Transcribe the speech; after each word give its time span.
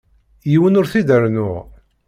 Yiwen 0.51 0.79
ur 0.79 0.87
t-id-rennuɣ. 0.91 1.55